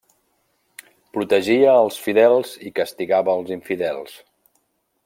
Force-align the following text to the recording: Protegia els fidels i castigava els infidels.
Protegia 1.17 1.75
els 1.83 1.99
fidels 2.07 2.55
i 2.71 2.75
castigava 2.81 3.37
els 3.39 3.53
infidels. 3.59 4.19